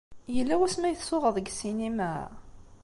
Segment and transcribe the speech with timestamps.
[0.35, 2.11] Yella wasmi ay tsuɣeḍ deg ssinima?